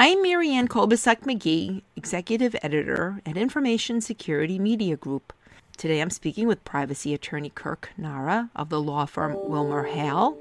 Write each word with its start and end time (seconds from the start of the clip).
I'm 0.00 0.22
Marianne 0.22 0.68
Kolbasuk 0.68 1.22
McGee, 1.22 1.82
Executive 1.96 2.54
Editor 2.62 3.20
at 3.26 3.36
Information 3.36 4.00
Security 4.00 4.56
Media 4.56 4.96
Group. 4.96 5.32
Today 5.76 6.00
I'm 6.00 6.08
speaking 6.10 6.46
with 6.46 6.64
privacy 6.64 7.14
attorney 7.14 7.50
Kirk 7.50 7.90
Nahra 8.00 8.48
of 8.54 8.68
the 8.68 8.80
law 8.80 9.06
firm 9.06 9.36
Wilmer 9.50 9.86
Hale 9.86 10.38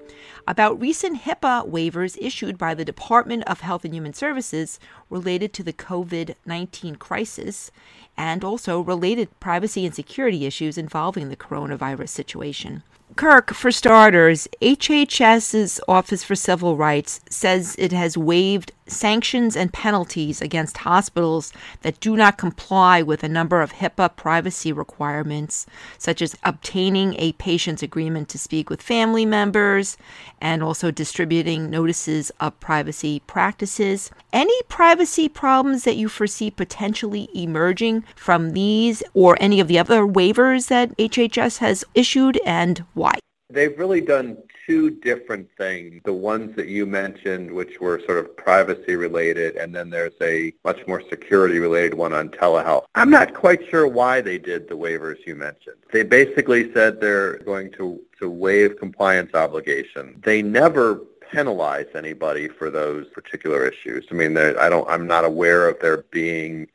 about 0.47 0.79
recent 0.79 1.23
HIPAA 1.23 1.67
waivers 1.67 2.19
issued 2.21 2.59
by 2.59 2.75
the 2.75 2.85
Department 2.85 3.45
of 3.45 3.61
Health 3.61 3.83
and 3.83 3.95
Human 3.95 4.13
Services 4.13 4.79
related 5.09 5.53
to 5.53 5.63
the 5.63 5.73
COVID 5.73 6.35
19 6.45 6.97
crisis 6.97 7.71
and 8.15 8.43
also 8.43 8.79
related 8.79 9.39
privacy 9.39 9.87
and 9.87 9.95
security 9.95 10.45
issues 10.45 10.77
involving 10.77 11.29
the 11.29 11.35
coronavirus 11.35 12.09
situation. 12.09 12.83
Kirk, 13.15 13.53
for 13.53 13.71
starters, 13.71 14.47
HHS's 14.61 15.79
Office 15.87 16.23
for 16.23 16.35
Civil 16.35 16.75
Rights 16.75 17.21
says 17.29 17.75
it 17.79 17.91
has 17.91 18.17
waived 18.17 18.73
sanctions 18.87 19.55
and 19.55 19.73
penalties 19.73 20.41
against 20.41 20.77
hospitals 20.77 21.53
that 21.81 21.99
do 21.99 22.15
not 22.15 22.37
comply 22.37 23.01
with 23.01 23.23
a 23.23 23.29
number 23.29 23.61
of 23.61 23.73
HIPAA 23.73 24.15
privacy 24.15 24.71
requirements, 24.71 25.65
such 25.97 26.21
as 26.21 26.35
obtaining 26.43 27.15
a 27.17 27.33
patient's 27.33 27.83
agreement 27.83 28.29
to 28.29 28.37
speak 28.37 28.69
with 28.69 28.81
family 28.81 29.25
members 29.25 29.97
and 30.39 30.63
also 30.63 30.91
distributing 30.91 31.69
notices 31.69 32.31
of 32.39 32.59
privacy 32.59 33.21
practices. 33.27 34.11
Any 34.31 34.61
privacy 34.63 35.27
problems 35.27 35.83
that 35.83 35.95
you 35.97 36.09
foresee 36.09 36.51
potentially 36.51 37.29
emerging 37.33 38.03
from 38.15 38.51
these 38.51 39.03
or 39.13 39.37
any 39.39 39.59
of 39.59 39.67
the 39.67 39.79
other 39.79 40.03
waivers 40.03 40.67
that 40.67 40.95
HHS 40.97 41.57
has 41.57 41.83
issued 41.93 42.39
and 42.45 42.83
why? 42.97 43.13
They've 43.49 43.77
really 43.79 44.01
done 44.01 44.37
two 44.65 44.89
different 44.89 45.47
things. 45.57 46.01
The 46.03 46.11
ones 46.11 46.53
that 46.57 46.67
you 46.67 46.85
mentioned, 46.85 47.49
which 47.49 47.79
were 47.79 48.01
sort 48.05 48.17
of 48.17 48.35
privacy 48.35 48.97
related, 48.97 49.55
and 49.55 49.73
then 49.73 49.89
there's 49.89 50.19
a 50.21 50.51
much 50.65 50.85
more 50.85 51.01
security 51.09 51.59
related 51.59 51.93
one 51.93 52.11
on 52.11 52.27
telehealth. 52.27 52.83
I'm 52.95 53.09
not 53.09 53.33
quite 53.33 53.61
sure 53.69 53.87
why 53.87 54.19
they 54.19 54.37
did 54.37 54.67
the 54.67 54.75
waivers 54.75 55.25
you 55.25 55.35
mentioned. 55.35 55.77
They 55.93 56.03
basically 56.03 56.73
said 56.73 56.99
they're 56.99 57.37
going 57.39 57.71
to, 57.73 58.01
to 58.19 58.29
waive 58.29 58.77
compliance 58.79 59.33
obligation. 59.33 60.21
They 60.25 60.41
never 60.41 60.95
penalize 61.31 61.87
anybody 61.95 62.49
for 62.49 62.69
those 62.69 63.07
particular 63.09 63.65
issues. 63.65 64.07
I 64.11 64.13
mean, 64.13 64.37
I 64.37 64.67
don't, 64.67 64.89
I'm 64.89 65.07
not 65.07 65.23
aware 65.23 65.69
of 65.69 65.79
there 65.79 66.03
being 66.11 66.67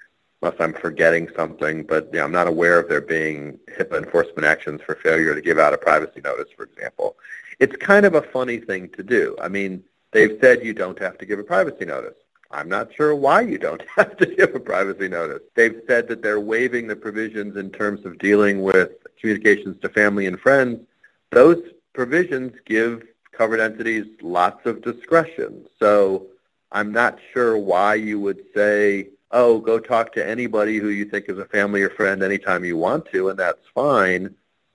unless 0.43 0.61
I'm 0.61 0.75
forgetting 0.75 1.29
something, 1.37 1.85
but 1.85 2.11
yeah, 2.13 2.25
I'm 2.25 2.33
not 2.33 2.49
aware 2.49 2.79
of 2.79 2.89
there 2.89 3.01
being 3.01 3.59
HIPAA 3.79 3.99
enforcement 4.05 4.45
actions 4.45 4.81
for 4.85 4.97
failure 4.97 5.35
to 5.35 5.41
give 5.41 5.59
out 5.59 5.73
a 5.73 5.79
privacy 5.79 6.21
notice, 6.23 6.49
for 6.57 6.65
example. 6.65 7.17
It's 7.61 7.77
kind 7.77 8.05
of 8.05 8.15
a 8.15 8.23
funny 8.23 8.59
thing 8.59 8.89
to 8.91 9.03
do. 9.03 9.37
I 9.41 9.49
mean, 9.49 9.85
they've 10.11 10.37
said 10.41 10.65
you 10.65 10.75
don't 10.75 10.99
have 10.99 11.17
to 11.19 11.27
give 11.27 11.39
a 11.39 11.45
privacy 11.45 11.85
notice. 11.85 12.15
I'm 12.51 12.69
not 12.69 12.93
sure 12.95 13.15
why 13.15 13.43
you 13.43 13.57
don't 13.57 13.83
have 13.97 14.17
to 14.17 14.27
give 14.27 14.55
a 14.55 14.61
privacy 14.61 15.09
notice. 15.09 15.43
They've 15.55 15.81
said 15.87 16.09
that 16.09 16.23
they're 16.23 16.41
waiving 16.41 16.89
the 16.89 16.97
provisions 16.97 17.57
in 17.57 17.71
terms 17.71 18.05
of 18.05 18.19
dealing 18.19 18.63
with 18.63 18.91
communications 19.21 19.81
to 19.83 19.89
family 19.91 20.27
and 20.27 20.41
friends. 20.41 20.81
Those 21.31 21.63
provisions 21.93 22.53
give 22.67 23.05
covered 23.31 23.61
entities 23.61 24.07
lots 24.21 24.67
of 24.67 24.83
discretion. 24.83 25.67
So 25.79 26.27
I'm 26.73 26.93
not 26.93 27.19
sure 27.33 27.57
why 27.57 27.95
you 27.95 28.19
would 28.21 28.43
say 28.55 29.09
oh, 29.33 29.59
go 29.59 29.79
talk 29.79 30.13
to 30.13 30.27
anybody 30.27 30.79
who 30.79 30.89
you 30.89 31.05
think 31.05 31.27
is 31.29 31.39
a 31.39 31.47
family 31.47 31.83
or 31.83 31.91
friend 31.91 32.23
anytime 32.23 32.65
you 32.65 32.77
want 32.77 33.07
to, 33.13 33.29
and 33.29 33.39
that's 33.39 33.67
fine. 33.75 34.35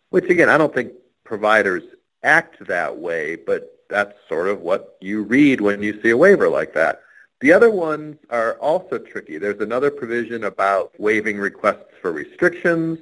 Which 0.10 0.30
again, 0.30 0.50
I 0.50 0.58
don't 0.58 0.74
think 0.74 0.94
providers 1.24 1.84
act 2.24 2.66
that 2.68 2.98
way, 2.98 3.36
but 3.36 3.84
that's 3.90 4.18
sort 4.28 4.48
of 4.48 4.62
what 4.62 4.98
you 5.02 5.24
read 5.24 5.62
when 5.62 5.82
you 5.82 6.02
see 6.02 6.10
a 6.10 6.18
waiver 6.18 6.50
like 6.50 6.74
that. 6.74 7.02
The 7.40 7.54
other 7.54 7.70
ones 7.70 8.18
are 8.30 8.54
also 8.56 8.98
tricky. 8.98 9.38
There's 9.38 9.62
another 9.62 9.92
provision 9.92 10.46
about 10.46 11.00
waiving 11.00 11.38
requests 11.38 11.94
for 12.02 12.12
restrictions. 12.12 13.00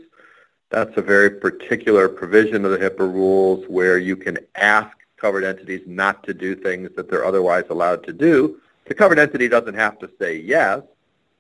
That's 0.70 0.98
a 0.98 1.02
very 1.02 1.30
particular 1.30 2.10
provision 2.10 2.66
of 2.66 2.72
the 2.72 2.78
HIPAA 2.78 3.14
rules 3.14 3.66
where 3.70 3.98
you 3.98 4.18
can 4.18 4.38
ask 4.56 4.96
covered 5.16 5.46
entities 5.46 5.82
not 5.86 6.24
to 6.24 6.34
do 6.34 6.56
things 6.56 6.90
that 6.96 7.10
they're 7.10 7.26
otherwise 7.26 7.64
allowed 7.70 8.04
to 8.04 8.14
do. 8.14 8.60
The 8.86 8.94
covered 8.94 9.20
entity 9.20 9.48
doesn't 9.48 9.74
have 9.76 9.98
to 10.00 10.10
say 10.20 10.38
yes, 10.38 10.82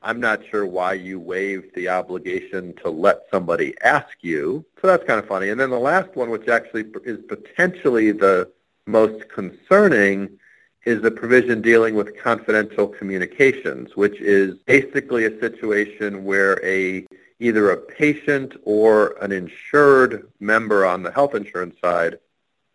I'm 0.06 0.20
not 0.20 0.46
sure 0.46 0.68
why 0.68 0.94
you 0.94 1.20
waived 1.20 1.74
the 1.74 1.90
obligation 1.90 2.76
to 2.84 2.92
let 2.92 3.24
somebody 3.32 3.74
ask 3.82 4.16
you. 4.22 4.64
So 4.80 4.86
that's 4.88 5.04
kind 5.04 5.20
of 5.20 5.28
funny. 5.28 5.50
And 5.50 5.60
then 5.60 5.72
the 5.72 5.80
last 5.80 6.16
one, 6.16 6.30
which 6.30 6.48
actually 6.48 6.86
is 7.06 7.20
potentially 7.28 8.12
the 8.12 8.52
most 8.86 9.28
concerning, 9.30 10.38
is 10.86 11.02
the 11.02 11.10
provision 11.10 11.60
dealing 11.60 11.96
with 11.96 12.22
confidential 12.22 12.88
communications, 12.88 13.96
which 13.96 14.22
is 14.22 14.60
basically 14.68 15.26
a 15.26 15.40
situation 15.40 16.24
where 16.24 16.64
a 16.64 17.08
either 17.40 17.72
a 17.72 17.78
patient 17.78 18.54
or 18.64 19.18
an 19.24 19.32
insured 19.32 20.32
member 20.40 20.86
on 20.86 21.02
the 21.02 21.12
health 21.12 21.34
insurance 21.34 21.76
side 21.84 22.20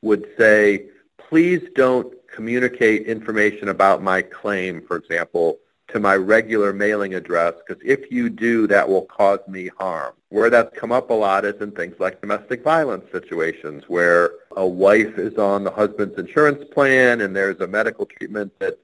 would 0.03 0.27
say, 0.37 0.87
please 1.17 1.63
don't 1.77 2.13
communicate 2.27 3.07
information 3.07 3.69
about 3.69 4.03
my 4.03 4.21
claim, 4.21 4.83
for 4.83 4.97
example, 4.97 5.59
to 5.93 6.01
my 6.01 6.17
regular 6.17 6.73
mailing 6.73 7.15
address 7.15 7.55
because 7.67 7.83
if 7.85 8.11
you 8.11 8.29
do, 8.29 8.67
that 8.67 8.89
will 8.89 9.07
cause 9.07 9.41
me 9.49 9.69
harm. 9.79 10.15
Where 10.29 10.51
that's 10.51 10.77
come 10.77 10.93
up 10.93 11.11
a 11.11 11.15
lot 11.15 11.45
is 11.45 11.61
in 11.61 11.73
things 11.73 11.97
like 11.99 12.21
domestic 12.21 12.63
violence 12.63 13.05
situations 13.11 13.85
where 13.89 14.33
a 14.57 14.67
wife 14.67 15.19
is 15.19 15.37
on 15.39 15.65
the 15.65 15.71
husband's 15.71 16.19
insurance 16.19 16.65
plan 16.73 17.21
and 17.21 17.35
there's 17.35 17.61
a 17.61 17.67
medical 17.67 18.07
treatment 18.07 18.53
that 18.61 18.79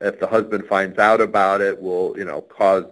if 0.00 0.18
the 0.20 0.26
husband 0.26 0.66
finds 0.66 0.98
out 0.98 1.20
about 1.20 1.60
it 1.60 1.80
will, 1.80 2.14
you 2.16 2.24
know, 2.24 2.40
cause 2.40 2.84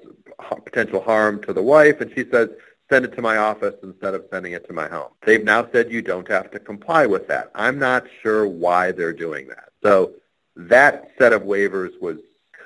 potential 0.65 1.01
harm 1.01 1.43
to 1.43 1.53
the 1.53 1.63
wife 1.63 2.01
and 2.01 2.11
she 2.15 2.25
says, 2.31 2.49
send 2.91 3.05
it 3.05 3.15
to 3.15 3.23
my 3.23 3.37
office 3.37 3.75
instead 3.83 4.15
of 4.15 4.25
sending 4.31 4.53
it 4.53 4.67
to 4.67 4.73
my 4.73 4.89
home. 4.89 5.11
They've 5.25 5.45
now 5.45 5.69
said 5.73 5.93
you 5.93 6.03
don't 6.03 6.29
have 6.29 6.51
to 6.53 6.59
comply 6.59 7.07
with 7.07 7.29
that. 7.29 7.51
I'm 7.55 7.79
not 7.79 8.05
sure 8.23 8.47
why 8.47 8.93
they're 8.93 9.13
doing 9.13 9.49
that. 9.49 9.71
So 9.83 10.13
that 10.57 11.11
set 11.19 11.33
of 11.33 11.43
waivers 11.43 12.01
was 12.01 12.19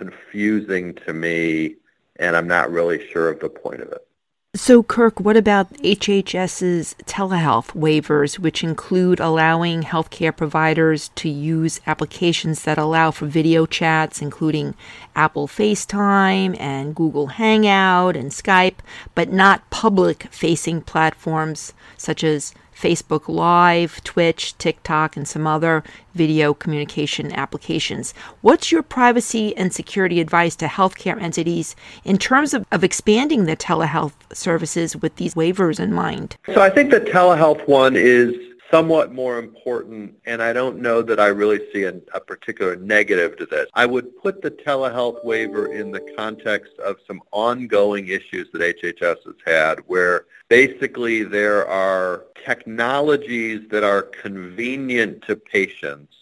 confusing 0.03 0.95
to 1.07 1.13
me, 1.13 1.77
and 2.17 2.37
I'm 2.37 2.49
not 2.49 2.71
really 2.71 3.07
sure 3.09 3.29
of 3.29 3.41
the 3.41 3.49
point 3.49 3.81
of 3.81 3.89
it. 3.93 4.07
So, 4.55 4.83
Kirk, 4.83 5.19
what 5.19 5.39
about 5.39 5.73
HHS's 5.79 6.95
telehealth 7.07 7.69
waivers, 7.69 8.39
which 8.39 8.62
include 8.62 9.19
allowing 9.19 9.83
healthcare 9.83 10.37
providers 10.37 11.09
to 11.15 11.31
use 11.31 11.81
applications 11.87 12.65
that 12.65 12.77
allow 12.77 13.12
for 13.12 13.25
video 13.25 13.65
chats, 13.65 14.21
including 14.21 14.75
Apple 15.17 15.49
FaceTime 15.49 16.55
and 16.61 16.95
Google 16.95 17.29
Hangout 17.29 18.15
and 18.15 18.31
Skype, 18.31 18.81
but 19.15 19.33
not 19.33 19.71
public 19.71 20.25
facing 20.25 20.83
platforms 20.83 21.73
such 21.97 22.23
as 22.23 22.53
Facebook 22.82 23.28
Live, 23.28 24.03
Twitch, 24.03 24.59
TikTok, 24.59 25.16
and 25.16 25.26
some 25.26 25.47
other 25.47 25.84
video 26.15 26.53
communication 26.53 27.32
applications. 27.32 28.12
What's 28.41 28.72
your 28.72 28.82
privacy 28.82 29.56
and 29.56 29.72
security 29.72 30.20
advice 30.20 30.56
to 30.56 30.66
healthcare 30.66 31.20
entities 31.22 31.76
in 32.04 32.19
terms 32.19 32.53
of, 32.53 32.66
of 32.72 32.82
expanding 32.82 33.44
the 33.44 33.56
telehealth 33.56 34.15
services 34.32 34.97
with 34.97 35.15
these 35.16 35.34
waivers 35.34 35.78
in 35.78 35.93
mind? 35.93 36.37
So 36.53 36.60
I 36.60 36.70
think 36.70 36.91
the 36.91 37.00
telehealth 37.00 37.66
one 37.69 37.94
is 37.97 38.34
somewhat 38.72 39.12
more 39.12 39.38
important, 39.38 40.16
and 40.25 40.43
I 40.43 40.55
don't 40.55 40.81
know 40.81 41.03
that 41.03 41.21
I 41.21 41.27
really 41.27 41.60
see 41.72 41.83
a, 41.84 41.94
a, 42.15 42.21
particular 42.21 42.75
negative 42.77 43.37
to 43.37 43.44
this. 43.47 43.69
I 43.75 43.84
would 43.84 44.16
put 44.16 44.41
the 44.41 44.50
telehealth 44.50 45.22
waiver 45.25 45.72
in 45.75 45.91
the 45.91 46.00
context 46.16 46.78
of 46.78 46.97
some 47.06 47.21
ongoing 47.32 48.09
issues 48.09 48.49
that 48.53 48.62
HHS 48.62 49.25
has 49.27 49.34
had 49.44 49.81
where 49.88 50.25
basically 50.49 51.22
there 51.22 51.66
are 51.66 52.25
technologies 52.47 53.69
that 53.71 53.84
are 53.84 54.03
convenient 54.03 55.22
to 55.27 55.37
patients 55.37 56.15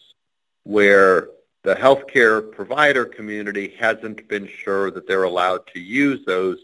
where 0.63 1.29
the 1.63 1.75
healthcare 1.75 2.51
provider 2.51 3.05
community 3.05 3.73
hasn't 3.79 4.27
been 4.27 4.47
sure 4.47 4.91
that 4.91 5.07
they're 5.07 5.23
allowed 5.23 5.65
to 5.67 5.79
use 5.79 6.25
those 6.25 6.57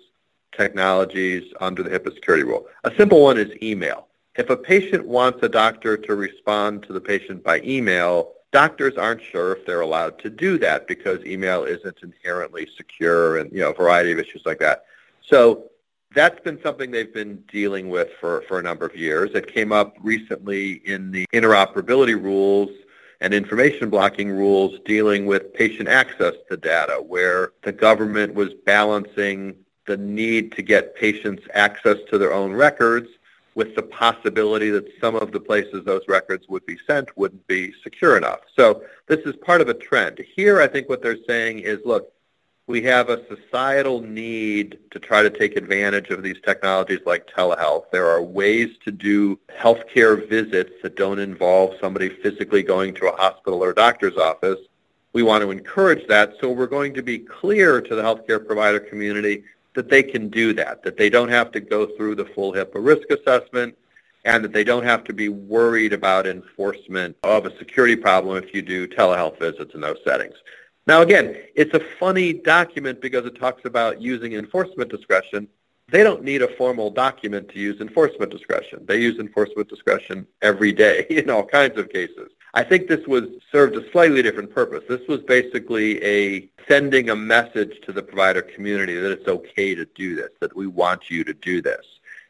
technologies 0.52 1.54
under 1.62 1.82
the 1.82 1.90
HIPAA 1.90 2.14
security 2.16 2.44
rule. 2.44 2.68
A 2.84 2.92
simple 2.98 3.22
one 3.22 3.38
is 3.38 3.52
email. 3.62 4.07
If 4.38 4.52
a 4.52 4.56
patient 4.56 5.08
wants 5.08 5.40
a 5.42 5.50
doctor 5.50 5.98
to 5.98 6.16
respond 6.16 6.84
to 6.84 6.94
the 6.94 7.02
patient 7.02 7.44
by 7.44 7.60
email, 7.62 8.34
doctors 8.52 8.96
aren't 8.96 9.24
sure 9.24 9.54
if 9.54 9.66
they're 9.66 9.82
allowed 9.82 10.20
to 10.20 10.30
do 10.30 10.60
that 10.60 10.88
because 10.88 11.26
email 11.26 11.64
isn't 11.64 11.98
inherently 12.04 12.68
secure 12.78 13.40
and, 13.40 13.52
you 13.52 13.62
know, 13.62 13.72
a 13.72 13.74
variety 13.74 14.12
of 14.12 14.20
issues 14.20 14.44
like 14.46 14.60
that. 14.60 14.86
So 15.22 15.72
that's 16.14 16.40
been 16.42 16.62
something 16.62 16.92
they've 16.92 17.14
been 17.14 17.44
dealing 17.52 17.90
with 17.90 18.10
for, 18.20 18.44
for 18.48 18.60
a 18.60 18.64
number 18.64 18.86
of 18.86 18.96
years. 18.96 19.32
It 19.34 19.52
came 19.52 19.72
up 19.72 19.98
recently 20.02 20.74
in 20.86 21.10
the 21.10 21.26
interoperability 21.34 22.22
rules 22.22 22.70
and 23.22 23.34
information 23.34 23.90
blocking 23.90 24.30
rules 24.30 24.80
dealing 24.86 25.26
with 25.26 25.52
patient 25.56 25.90
access 25.90 26.36
to 26.50 26.58
data 26.58 27.04
where 27.06 27.54
the 27.64 27.72
government 27.72 28.36
was 28.36 28.54
balancing 28.68 29.56
the 29.88 29.98
need 29.98 30.52
to 30.52 30.62
get 30.62 30.96
patients 30.96 31.42
access 31.56 31.98
to 32.12 32.20
their 32.20 32.34
own 32.34 32.54
records 32.54 33.10
with 33.58 33.76
the 33.76 33.82
possibility 33.82 34.70
that 34.70 34.88
some 35.02 35.16
of 35.16 35.32
the 35.32 35.40
places 35.40 35.84
those 35.84 36.04
records 36.08 36.48
would 36.48 36.64
be 36.68 36.78
sent 36.86 37.18
wouldn't 37.18 37.46
be 37.48 37.74
secure 37.82 38.16
enough. 38.16 38.42
So 38.56 38.84
this 39.08 39.22
is 39.22 39.36
part 39.38 39.62
of 39.62 39.68
a 39.68 39.74
trend. 39.74 40.20
Here, 40.36 40.62
I 40.62 40.68
think 40.68 40.88
what 40.88 41.02
they're 41.02 41.24
saying 41.28 41.60
is, 41.60 41.80
look, 41.84 42.14
we 42.68 42.84
have 42.84 43.10
a 43.10 43.26
societal 43.28 44.02
need 44.02 44.78
to 44.92 45.00
try 45.00 45.24
to 45.24 45.32
take 45.32 45.56
advantage 45.56 46.12
of 46.12 46.22
these 46.22 46.40
technologies 46.46 47.00
like 47.08 47.28
telehealth. 47.28 47.90
There 47.92 48.08
are 48.08 48.22
ways 48.22 48.78
to 48.86 48.92
do 48.92 49.40
healthcare 49.50 50.30
visits 50.30 50.74
that 50.84 50.96
don't 50.96 51.18
involve 51.18 51.74
somebody 51.82 52.10
physically 52.10 52.62
going 52.62 52.94
to 52.94 53.08
a 53.08 53.18
hospital 53.18 53.64
or 53.64 53.72
a 53.72 53.76
doctor's 53.76 54.18
office. 54.18 54.60
We 55.14 55.24
want 55.24 55.42
to 55.42 55.50
encourage 55.50 56.06
that, 56.10 56.34
so 56.40 56.52
we're 56.52 56.68
going 56.68 56.94
to 56.94 57.02
be 57.02 57.18
clear 57.18 57.82
to 57.82 57.96
the 57.96 58.04
healthcare 58.04 58.46
provider 58.46 58.80
community 58.80 59.46
that 59.78 59.90
they 59.90 60.02
can 60.02 60.28
do 60.28 60.54
that, 60.54 60.82
that 60.82 60.98
they 60.98 61.08
don't 61.08 61.30
have 61.30 61.52
to 61.52 61.60
go 61.60 61.86
through 61.86 62.16
the 62.16 62.26
full 62.26 62.52
HIPAA 62.52 62.84
risk 62.84 63.12
assessment, 63.12 63.78
and 64.26 64.44
that 64.44 64.52
they 64.52 64.64
don't 64.64 64.84
have 64.84 65.04
to 65.04 65.14
be 65.14 65.30
worried 65.30 65.94
about 65.94 66.26
enforcement 66.26 67.16
of 67.22 67.46
a 67.46 67.56
security 67.60 67.96
problem 67.96 68.44
if 68.44 68.56
you 68.56 68.64
do 68.64 68.88
telehealth 68.88 69.38
visits 69.38 69.76
in 69.76 69.82
those 69.82 70.00
settings. 70.04 70.34
Now, 70.88 71.04
again, 71.04 71.38
it's 71.54 71.76
a 71.76 71.82
funny 72.00 72.34
document 72.34 73.02
because 73.02 73.28
it 73.28 73.40
talks 73.40 73.66
about 73.66 74.02
using 74.02 74.34
enforcement 74.34 74.90
discretion. 74.90 75.48
They 75.90 76.02
don't 76.02 76.24
need 76.24 76.42
a 76.42 76.56
formal 76.56 76.90
document 76.90 77.48
to 77.50 77.60
use 77.60 77.80
enforcement 77.80 78.32
discretion. 78.32 78.84
They 78.88 79.00
use 79.00 79.20
enforcement 79.20 79.70
discretion 79.70 80.26
every 80.42 80.72
day 80.72 81.06
in 81.12 81.30
all 81.30 81.46
kinds 81.46 81.78
of 81.78 81.92
cases. 81.92 82.32
I 82.54 82.64
think 82.64 82.88
this 82.88 83.06
was 83.08 83.26
served 83.52 83.76
a 83.76 83.90
slightly 83.92 84.22
different 84.22 84.54
purpose. 84.54 84.84
This 84.88 85.08
was 85.08 85.22
basically 85.22 86.04
a 86.04 86.50
sending 86.68 87.10
a 87.10 87.16
message 87.16 87.80
to 87.86 87.92
the 87.92 88.02
provider 88.02 88.42
community 88.42 88.96
that 88.96 89.12
it's 89.12 89.28
okay 89.28 89.76
to 89.76 89.86
do 89.86 90.16
this, 90.16 90.30
that 90.40 90.56
we 90.56 90.68
want 90.68 91.10
you 91.10 91.24
to 91.24 91.34
do 91.34 91.62
this. 91.62 91.86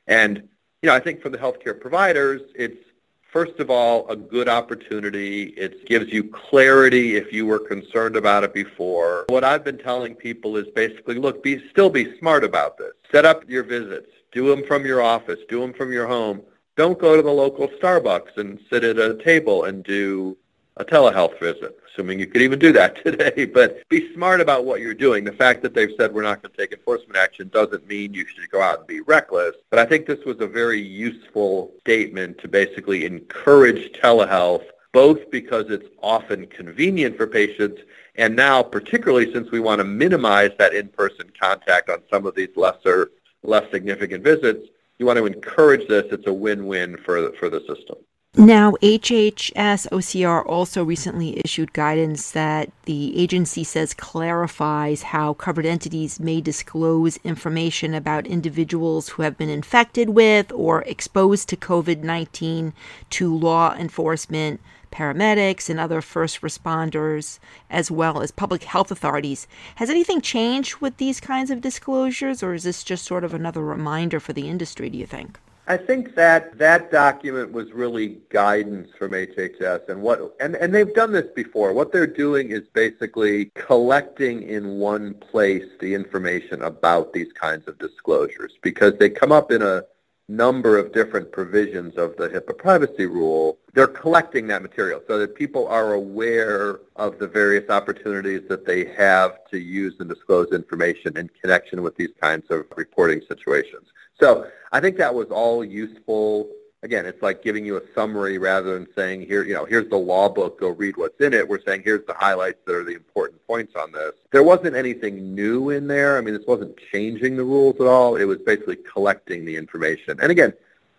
And, 0.07 0.37
you 0.81 0.87
know, 0.87 0.93
I 0.93 0.99
think 0.99 1.21
for 1.21 1.29
the 1.29 1.37
healthcare 1.37 1.79
providers, 1.79 2.41
it's 2.55 2.83
first 3.31 3.59
of 3.59 3.69
all, 3.69 4.07
a 4.09 4.15
good 4.15 4.49
opportunity. 4.49 5.43
It 5.57 5.85
gives 5.85 6.11
you 6.11 6.23
clarity 6.23 7.17
if 7.17 7.31
you 7.31 7.45
were 7.45 7.59
concerned 7.59 8.15
about 8.15 8.43
it 8.43 8.53
before. 8.53 9.25
What 9.29 9.43
I've 9.43 9.63
been 9.63 9.77
telling 9.77 10.15
people 10.15 10.57
is 10.57 10.67
basically, 10.73 11.15
look, 11.15 11.43
be 11.43 11.61
still 11.69 11.89
be 11.89 12.17
smart 12.17 12.43
about 12.43 12.77
this. 12.77 12.93
Set 13.11 13.25
up 13.25 13.47
your 13.49 13.63
visits. 13.63 14.09
Do 14.31 14.47
them 14.47 14.65
from 14.65 14.85
your 14.85 15.01
office. 15.01 15.39
Do 15.49 15.59
them 15.59 15.73
from 15.73 15.91
your 15.91 16.07
home. 16.07 16.41
Don't 16.77 16.99
go 16.99 17.15
to 17.15 17.23
the 17.23 17.31
local 17.31 17.67
Starbucks 17.67 18.37
and 18.37 18.59
sit 18.69 18.83
at 18.83 18.99
a 18.99 19.15
table 19.15 19.63
and 19.63 19.83
do 19.83 20.37
a 20.77 20.85
telehealth 20.85 21.39
visit, 21.39 21.75
assuming 21.89 22.19
you 22.19 22.27
could 22.27 22.43
even 22.43 22.59
do 22.59 22.71
that 22.71 23.03
today. 23.03 23.45
But 23.45 23.81
be 23.89 24.13
smart 24.13 24.41
about 24.41 24.63
what 24.63 24.79
you're 24.79 24.93
doing. 24.93 25.23
The 25.23 25.31
fact 25.31 25.63
that 25.63 25.73
they've 25.73 25.93
said 25.97 26.13
we're 26.13 26.21
not 26.21 26.43
going 26.43 26.51
to 26.51 26.57
take 26.57 26.71
enforcement 26.71 27.17
action 27.17 27.49
doesn't 27.49 27.87
mean 27.87 28.13
you 28.13 28.27
should 28.27 28.47
go 28.51 28.61
out 28.61 28.77
and 28.77 28.87
be 28.87 29.01
reckless. 29.01 29.55
But 29.71 29.79
I 29.79 29.85
think 29.85 30.05
this 30.05 30.23
was 30.23 30.39
a 30.39 30.45
very 30.45 30.79
useful 30.79 31.73
statement 31.79 32.37
to 32.41 32.47
basically 32.47 33.05
encourage 33.05 33.91
telehealth, 33.93 34.65
both 34.93 35.31
because 35.31 35.71
it's 35.71 35.87
often 36.03 36.45
convenient 36.45 37.17
for 37.17 37.25
patients 37.25 37.81
and 38.17 38.35
now 38.35 38.61
particularly 38.61 39.33
since 39.33 39.49
we 39.49 39.59
want 39.59 39.79
to 39.79 39.83
minimize 39.83 40.51
that 40.59 40.75
in-person 40.75 41.31
contact 41.39 41.89
on 41.89 42.03
some 42.11 42.27
of 42.27 42.35
these 42.35 42.49
lesser, 42.55 43.11
less 43.43 43.69
significant 43.71 44.23
visits, 44.23 44.67
you 44.99 45.05
want 45.05 45.17
to 45.17 45.25
encourage 45.25 45.87
this. 45.87 46.05
It's 46.11 46.27
a 46.27 46.33
win-win 46.33 46.97
for, 46.97 47.31
for 47.33 47.49
the 47.49 47.59
system. 47.61 47.97
Now, 48.35 48.73
HHS 48.83 49.89
OCR 49.89 50.45
also 50.45 50.83
recently 50.83 51.41
issued 51.43 51.73
guidance 51.73 52.31
that 52.33 52.69
the 52.85 53.17
agency 53.19 53.63
says 53.63 53.95
clarifies 53.95 55.01
how 55.01 55.33
covered 55.33 55.65
entities 55.65 56.19
may 56.19 56.39
disclose 56.39 57.17
information 57.23 57.95
about 57.95 58.27
individuals 58.27 59.09
who 59.09 59.23
have 59.23 59.39
been 59.39 59.49
infected 59.49 60.09
with 60.09 60.51
or 60.51 60.83
exposed 60.83 61.49
to 61.49 61.57
COVID 61.57 62.03
19 62.03 62.73
to 63.09 63.35
law 63.35 63.73
enforcement, 63.73 64.61
paramedics, 64.91 65.69
and 65.69 65.79
other 65.79 66.01
first 66.01 66.41
responders, 66.41 67.39
as 67.69 67.91
well 67.91 68.21
as 68.21 68.31
public 68.31 68.63
health 68.63 68.91
authorities. 68.91 69.47
Has 69.75 69.89
anything 69.89 70.21
changed 70.21 70.77
with 70.77 70.97
these 70.97 71.19
kinds 71.19 71.51
of 71.51 71.61
disclosures, 71.61 72.41
or 72.41 72.53
is 72.53 72.63
this 72.63 72.83
just 72.83 73.05
sort 73.05 73.23
of 73.23 73.33
another 73.33 73.61
reminder 73.61 74.19
for 74.19 74.33
the 74.33 74.47
industry, 74.47 74.89
do 74.89 74.97
you 74.97 75.05
think? 75.05 75.39
I 75.69 75.75
think 75.75 76.15
that 76.15 76.57
that 76.59 76.91
document 76.91 77.51
was 77.51 77.73
really 77.73 78.19
guidance 78.29 78.87
from 78.97 79.11
HHS 79.11 79.89
and 79.89 80.01
what 80.01 80.33
and, 80.39 80.55
and 80.55 80.73
they've 80.73 80.93
done 80.93 81.11
this 81.11 81.27
before. 81.35 81.73
What 81.73 81.91
they're 81.91 82.07
doing 82.07 82.51
is 82.51 82.61
basically 82.71 83.51
collecting 83.55 84.43
in 84.43 84.77
one 84.79 85.13
place 85.15 85.65
the 85.81 85.93
information 85.93 86.61
about 86.61 87.11
these 87.11 87.33
kinds 87.33 87.67
of 87.67 87.77
disclosures 87.79 88.53
because 88.61 88.93
they 88.97 89.09
come 89.09 89.33
up 89.33 89.51
in 89.51 89.61
a 89.61 89.83
number 90.29 90.77
of 90.77 90.93
different 90.93 91.33
provisions 91.33 91.97
of 91.97 92.15
the 92.15 92.29
HIPAA 92.29 92.57
privacy 92.57 93.05
rule, 93.05 93.57
they're 93.77 93.85
collecting 93.85 94.47
that 94.47 94.63
material 94.63 94.99
so 95.07 95.19
that 95.19 95.35
people 95.35 95.67
are 95.67 95.93
aware 95.93 96.79
of 96.95 97.19
the 97.19 97.27
various 97.27 97.69
opportunities 97.69 98.41
that 98.49 98.65
they 98.65 98.85
have 98.85 99.47
to 99.51 99.59
use 99.59 99.93
and 99.99 100.09
disclose 100.09 100.51
information 100.51 101.15
in 101.15 101.29
connection 101.39 101.83
with 101.83 101.95
these 101.95 102.09
kinds 102.19 102.49
of 102.49 102.65
reporting 102.75 103.21
situations. 103.27 103.85
So 104.19 104.47
I 104.71 104.79
think 104.79 104.97
that 104.97 105.13
was 105.13 105.27
all 105.27 105.63
useful. 105.63 106.49
Again, 106.81 107.05
it's 107.05 107.21
like 107.21 107.43
giving 107.43 107.65
you 107.65 107.77
a 107.77 107.81
summary 107.93 108.39
rather 108.39 108.73
than 108.73 108.87
saying 108.95 109.27
here, 109.27 109.43
you 109.43 109.53
know, 109.53 109.65
here's 109.65 109.87
the 109.89 109.95
law 109.95 110.27
book, 110.27 110.59
go 110.59 110.69
read 110.69 110.97
what's 110.97 111.21
in 111.21 111.35
it. 111.35 111.47
We're 111.47 111.61
saying 111.61 111.83
here's 111.85 112.05
the 112.07 112.15
highlights 112.15 112.57
that 112.65 112.73
are 112.73 112.83
the 112.83 112.95
important 112.95 113.45
points 113.45 113.75
on 113.75 113.91
this. 113.91 114.13
There 114.31 114.41
wasn't 114.41 114.75
anything 114.75 115.35
new 115.35 115.69
in 115.69 115.85
there. 115.85 116.17
I 116.17 116.21
mean, 116.21 116.33
this 116.33 116.47
wasn't 116.47 116.75
changing 116.91 117.37
the 117.37 117.43
rules 117.43 117.75
at 117.79 117.85
all. 117.85 118.15
It 118.15 118.25
was 118.25 118.39
basically 118.39 118.77
collecting 118.77 119.45
the 119.45 119.55
information. 119.55 120.19
And 120.19 120.31
again, 120.31 120.53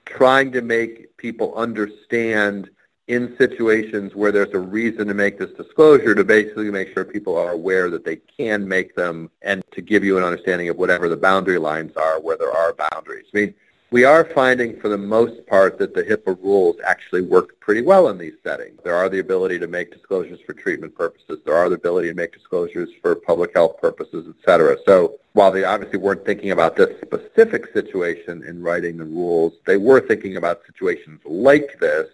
trying 0.09 0.53
to 0.53 0.63
make 0.63 1.17
people 1.17 1.55
understand 1.55 2.71
in 3.09 3.35
situations 3.39 4.15
where 4.15 4.31
there's 4.31 4.53
a 4.53 4.59
reason 4.59 5.09
to 5.09 5.15
make 5.15 5.39
this 5.39 5.51
disclosure 5.53 6.15
to 6.15 6.25
basically 6.25 6.71
make 6.71 6.93
sure 6.93 7.05
people 7.05 7.37
are 7.37 7.53
aware 7.53 7.89
that 7.89 8.05
they 8.05 8.17
can 8.17 8.69
make 8.69 8.95
them 8.95 9.31
and 9.43 9.63
to 9.73 9.81
give 9.81 10.05
you 10.05 10.19
an 10.19 10.25
understanding 10.25 10.69
of 10.69 10.77
whatever 10.77 11.09
the 11.09 11.17
boundary 11.17 11.59
lines 11.59 11.97
are 11.97 12.21
where 12.21 12.37
there 12.37 12.53
are 12.53 12.75
boundaries. 12.75 13.27
I 13.35 13.39
mean, 13.39 13.55
we 13.91 14.05
are 14.05 14.25
finding 14.25 14.79
for 14.79 14.89
the 14.89 14.99
most 14.99 15.47
part 15.47 15.79
that 15.79 15.95
the 15.95 16.03
HIPAA 16.03 16.43
rules 16.43 16.77
actually 16.85 17.23
work 17.23 17.59
pretty 17.61 17.81
well 17.81 18.09
in 18.09 18.19
these 18.19 18.35
settings. 18.45 18.79
There 18.85 18.95
are 18.95 19.09
the 19.09 19.21
ability 19.21 19.59
to 19.61 19.67
make 19.67 19.91
disclosures 19.91 20.41
for 20.47 20.53
treatment 20.53 20.95
purposes. 20.95 21.39
There 21.47 21.55
are 21.55 21.71
the 21.71 21.77
ability 21.77 22.09
to 22.09 22.15
make 22.15 22.33
disclosures 22.33 22.91
for 23.01 23.15
public 23.15 23.55
health 23.55 23.81
purposes, 23.81 24.27
et 24.29 24.45
cetera. 24.45 24.77
So 24.85 25.19
while 25.33 25.51
they 25.51 25.65
obviously 25.65 26.01
weren't 26.01 26.27
thinking 26.27 26.51
about 26.51 26.77
this 26.77 27.01
specific 27.01 27.73
situation 27.73 28.45
in 28.47 28.63
writing 28.63 28.99
the 28.99 29.05
rules, 29.05 29.55
they 29.67 29.79
were 29.79 30.01
thinking 30.01 30.37
about 30.37 30.67
situations 30.67 31.21
like 31.25 31.79
this 31.81 32.09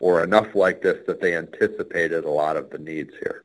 or 0.00 0.24
enough 0.24 0.56
like 0.56 0.82
this 0.82 1.06
that 1.06 1.20
they 1.20 1.36
anticipated 1.36 2.24
a 2.24 2.30
lot 2.30 2.56
of 2.56 2.68
the 2.70 2.78
needs 2.78 3.12
here. 3.22 3.44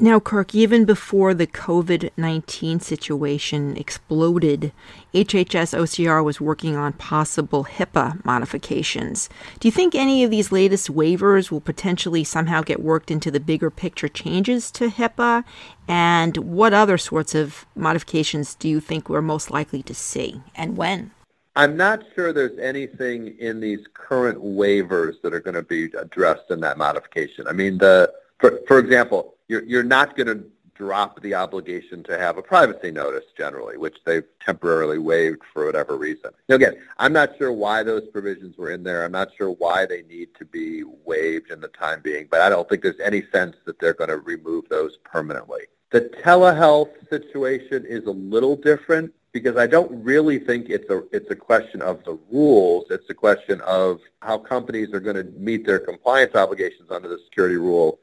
Now, 0.00 0.20
Kirk, 0.20 0.54
even 0.54 0.84
before 0.84 1.34
the 1.34 1.48
COVID 1.48 2.10
19 2.16 2.78
situation 2.78 3.76
exploded, 3.76 4.70
HHS 5.12 5.76
OCR 5.76 6.22
was 6.22 6.40
working 6.40 6.76
on 6.76 6.92
possible 6.92 7.64
HIPAA 7.64 8.24
modifications. 8.24 9.28
Do 9.58 9.66
you 9.66 9.72
think 9.72 9.96
any 9.96 10.22
of 10.22 10.30
these 10.30 10.52
latest 10.52 10.88
waivers 10.88 11.50
will 11.50 11.60
potentially 11.60 12.22
somehow 12.22 12.62
get 12.62 12.80
worked 12.80 13.10
into 13.10 13.32
the 13.32 13.40
bigger 13.40 13.72
picture 13.72 14.06
changes 14.06 14.70
to 14.70 14.86
HIPAA? 14.86 15.42
And 15.88 16.36
what 16.36 16.72
other 16.72 16.96
sorts 16.96 17.34
of 17.34 17.66
modifications 17.74 18.54
do 18.54 18.68
you 18.68 18.78
think 18.78 19.08
we're 19.08 19.20
most 19.20 19.50
likely 19.50 19.82
to 19.82 19.94
see, 19.94 20.40
and 20.54 20.76
when? 20.76 21.10
I'm 21.56 21.76
not 21.76 22.04
sure 22.14 22.32
there's 22.32 22.56
anything 22.60 23.36
in 23.40 23.58
these 23.58 23.84
current 23.94 24.38
waivers 24.38 25.20
that 25.22 25.34
are 25.34 25.40
going 25.40 25.56
to 25.56 25.62
be 25.64 25.86
addressed 25.98 26.52
in 26.52 26.60
that 26.60 26.78
modification. 26.78 27.48
I 27.48 27.52
mean, 27.52 27.78
the 27.78 28.12
for, 28.38 28.60
for 28.66 28.78
example, 28.78 29.34
you're, 29.48 29.64
you're 29.64 29.82
not 29.82 30.16
going 30.16 30.26
to 30.26 30.44
drop 30.74 31.20
the 31.22 31.34
obligation 31.34 32.04
to 32.04 32.16
have 32.16 32.38
a 32.38 32.42
privacy 32.42 32.92
notice 32.92 33.24
generally, 33.36 33.76
which 33.76 33.96
they've 34.06 34.24
temporarily 34.44 34.98
waived 34.98 35.42
for 35.52 35.66
whatever 35.66 35.96
reason. 35.96 36.30
Now, 36.48 36.54
again, 36.54 36.76
I'm 36.98 37.12
not 37.12 37.36
sure 37.36 37.52
why 37.52 37.82
those 37.82 38.06
provisions 38.12 38.56
were 38.56 38.70
in 38.70 38.84
there. 38.84 39.04
I'm 39.04 39.12
not 39.12 39.30
sure 39.36 39.50
why 39.50 39.86
they 39.86 40.02
need 40.02 40.28
to 40.38 40.44
be 40.44 40.84
waived 41.04 41.50
in 41.50 41.60
the 41.60 41.68
time 41.68 42.00
being, 42.00 42.28
but 42.30 42.40
I 42.40 42.48
don't 42.48 42.68
think 42.68 42.82
there's 42.82 43.00
any 43.00 43.24
sense 43.32 43.56
that 43.64 43.80
they're 43.80 43.92
going 43.92 44.10
to 44.10 44.18
remove 44.18 44.68
those 44.68 44.98
permanently. 45.04 45.62
The 45.90 46.02
telehealth 46.22 46.92
situation 47.10 47.84
is 47.84 48.04
a 48.04 48.12
little 48.12 48.54
different 48.54 49.12
because 49.32 49.56
I 49.56 49.66
don't 49.66 50.02
really 50.02 50.38
think 50.38 50.68
it's 50.68 50.88
a 50.90 51.02
it's 51.12 51.30
a 51.30 51.36
question 51.36 51.82
of 51.82 52.04
the 52.04 52.18
rules. 52.30 52.86
It's 52.90 53.08
a 53.10 53.14
question 53.14 53.60
of 53.62 54.00
how 54.20 54.38
companies 54.38 54.92
are 54.92 55.00
going 55.00 55.16
to 55.16 55.24
meet 55.38 55.66
their 55.66 55.78
compliance 55.78 56.34
obligations 56.34 56.90
under 56.90 57.08
the 57.08 57.18
security 57.24 57.56
rule. 57.56 58.00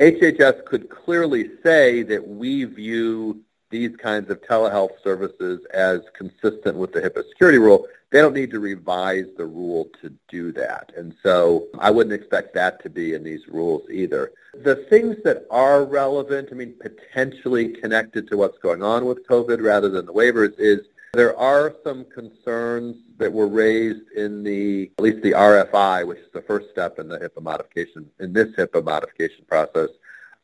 HHS 0.00 0.64
could 0.64 0.88
clearly 0.88 1.50
say 1.62 2.02
that 2.04 2.26
we 2.26 2.64
view 2.64 3.42
these 3.68 3.94
kinds 3.96 4.30
of 4.30 4.40
telehealth 4.40 4.92
services 5.04 5.60
as 5.74 6.00
consistent 6.16 6.76
with 6.76 6.92
the 6.92 7.02
HIPAA 7.02 7.28
security 7.28 7.58
rule. 7.58 7.86
They 8.10 8.20
don't 8.20 8.32
need 8.32 8.50
to 8.52 8.60
revise 8.60 9.26
the 9.36 9.44
rule 9.44 9.88
to 10.00 10.10
do 10.28 10.52
that. 10.52 10.90
And 10.96 11.14
so 11.22 11.66
I 11.78 11.90
wouldn't 11.90 12.14
expect 12.14 12.54
that 12.54 12.82
to 12.82 12.88
be 12.88 13.12
in 13.12 13.22
these 13.22 13.46
rules 13.46 13.88
either. 13.90 14.32
The 14.64 14.76
things 14.88 15.16
that 15.24 15.44
are 15.50 15.84
relevant, 15.84 16.48
I 16.50 16.54
mean, 16.54 16.74
potentially 16.80 17.68
connected 17.68 18.26
to 18.28 18.38
what's 18.38 18.58
going 18.58 18.82
on 18.82 19.04
with 19.04 19.28
COVID 19.28 19.62
rather 19.62 19.90
than 19.90 20.06
the 20.06 20.14
waivers 20.14 20.54
is 20.58 20.80
there 21.12 21.36
are 21.36 21.74
some 21.82 22.04
concerns 22.04 22.96
that 23.18 23.32
were 23.32 23.48
raised 23.48 24.10
in 24.12 24.44
the, 24.44 24.90
at 24.98 25.02
least 25.02 25.22
the 25.22 25.32
RFI, 25.32 26.06
which 26.06 26.18
is 26.18 26.30
the 26.32 26.42
first 26.42 26.70
step 26.70 26.98
in 26.98 27.08
the 27.08 27.18
HIPAA 27.18 27.42
modification, 27.42 28.08
in 28.20 28.32
this 28.32 28.48
HIPAA 28.56 28.84
modification 28.84 29.44
process, 29.48 29.88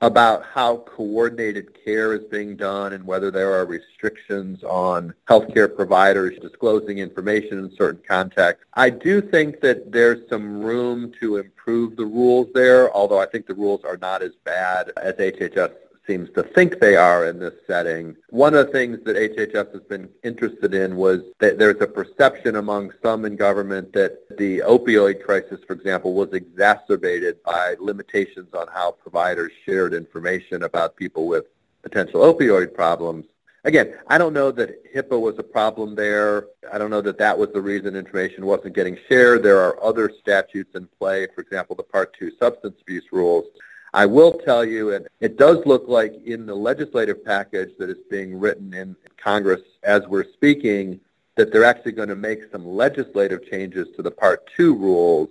about 0.02 0.44
how 0.44 0.78
coordinated 0.78 1.68
care 1.84 2.12
is 2.12 2.24
being 2.24 2.56
done 2.56 2.92
and 2.92 3.06
whether 3.06 3.30
there 3.30 3.54
are 3.54 3.64
restrictions 3.64 4.62
on 4.64 5.14
healthcare 5.28 5.74
providers 5.74 6.38
disclosing 6.42 6.98
information 6.98 7.58
in 7.58 7.74
certain 7.76 8.02
contexts. 8.06 8.66
I 8.74 8.90
do 8.90 9.22
think 9.22 9.60
that 9.60 9.92
there's 9.92 10.28
some 10.28 10.60
room 10.60 11.12
to 11.20 11.36
improve 11.36 11.96
the 11.96 12.04
rules 12.04 12.48
there, 12.52 12.92
although 12.92 13.20
I 13.20 13.26
think 13.26 13.46
the 13.46 13.54
rules 13.54 13.84
are 13.84 13.96
not 13.96 14.22
as 14.22 14.32
bad 14.44 14.92
as 14.98 15.14
HHS 15.14 15.72
seems 16.06 16.30
to 16.34 16.42
think 16.42 16.80
they 16.80 16.96
are 16.96 17.26
in 17.26 17.38
this 17.38 17.54
setting. 17.66 18.16
One 18.30 18.54
of 18.54 18.66
the 18.66 18.72
things 18.72 18.98
that 19.04 19.16
HHS 19.16 19.72
has 19.72 19.82
been 19.82 20.08
interested 20.22 20.74
in 20.74 20.96
was 20.96 21.20
that 21.40 21.58
there's 21.58 21.80
a 21.80 21.86
perception 21.86 22.56
among 22.56 22.92
some 23.02 23.24
in 23.24 23.36
government 23.36 23.92
that 23.94 24.20
the 24.36 24.60
opioid 24.60 25.22
crisis, 25.24 25.60
for 25.66 25.72
example, 25.72 26.14
was 26.14 26.32
exacerbated 26.32 27.42
by 27.42 27.74
limitations 27.80 28.52
on 28.54 28.66
how 28.72 28.92
providers 28.92 29.52
shared 29.64 29.94
information 29.94 30.62
about 30.62 30.96
people 30.96 31.26
with 31.26 31.46
potential 31.82 32.20
opioid 32.20 32.74
problems. 32.74 33.24
Again, 33.64 33.94
I 34.06 34.16
don't 34.16 34.32
know 34.32 34.52
that 34.52 34.94
HIPAA 34.94 35.20
was 35.20 35.34
a 35.38 35.42
problem 35.42 35.96
there. 35.96 36.46
I 36.72 36.78
don't 36.78 36.90
know 36.90 37.00
that 37.00 37.18
that 37.18 37.36
was 37.36 37.48
the 37.52 37.60
reason 37.60 37.96
information 37.96 38.46
wasn't 38.46 38.76
getting 38.76 38.96
shared. 39.08 39.42
There 39.42 39.58
are 39.58 39.82
other 39.82 40.12
statutes 40.20 40.76
in 40.76 40.86
play, 41.00 41.26
for 41.34 41.40
example, 41.40 41.74
the 41.74 41.82
Part 41.82 42.16
2 42.16 42.30
substance 42.38 42.76
abuse 42.80 43.06
rules 43.10 43.46
I 43.96 44.04
will 44.04 44.32
tell 44.32 44.62
you, 44.62 44.92
and 44.92 45.08
it 45.20 45.38
does 45.38 45.64
look 45.64 45.88
like 45.88 46.12
in 46.26 46.44
the 46.44 46.54
legislative 46.54 47.24
package 47.24 47.70
that 47.78 47.88
is 47.88 47.96
being 48.10 48.38
written 48.38 48.74
in 48.74 48.94
Congress 49.16 49.62
as 49.84 50.06
we're 50.06 50.30
speaking, 50.34 51.00
that 51.36 51.50
they're 51.50 51.64
actually 51.64 51.92
going 51.92 52.10
to 52.10 52.14
make 52.14 52.40
some 52.52 52.66
legislative 52.66 53.48
changes 53.50 53.88
to 53.96 54.02
the 54.02 54.10
Part 54.10 54.50
2 54.54 54.74
rules. 54.74 55.30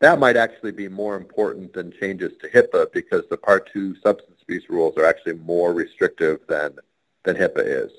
That 0.00 0.18
might 0.18 0.36
actually 0.36 0.72
be 0.72 0.88
more 0.88 1.16
important 1.16 1.72
than 1.72 1.90
changes 1.90 2.32
to 2.42 2.50
HIPAA 2.50 2.92
because 2.92 3.22
the 3.30 3.38
Part 3.38 3.70
2 3.72 3.96
substance 4.02 4.42
abuse 4.42 4.68
rules 4.68 4.98
are 4.98 5.06
actually 5.06 5.38
more 5.38 5.72
restrictive 5.72 6.40
than, 6.50 6.76
than 7.24 7.34
HIPAA 7.34 7.86
is. 7.86 7.92